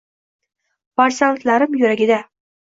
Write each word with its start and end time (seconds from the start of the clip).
Farzandlarim 1.01 1.79
yuragida 1.85 2.21